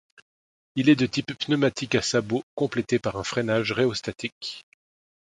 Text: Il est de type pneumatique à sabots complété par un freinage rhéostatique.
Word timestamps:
Il 0.75 0.89
est 0.89 0.95
de 0.95 1.05
type 1.05 1.33
pneumatique 1.37 1.93
à 1.93 2.01
sabots 2.01 2.41
complété 2.55 2.97
par 2.97 3.17
un 3.17 3.23
freinage 3.23 3.71
rhéostatique. 3.71 4.65